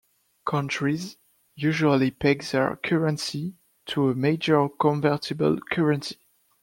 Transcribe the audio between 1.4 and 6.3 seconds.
usually peg their currency to a major convertible currency.